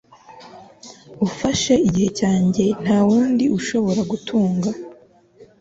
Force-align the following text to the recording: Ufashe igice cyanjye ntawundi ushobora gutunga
Ufashe 1.25 1.73
igice 1.87 2.09
cyanjye 2.19 2.65
ntawundi 2.83 3.45
ushobora 3.57 4.01
gutunga 4.11 4.69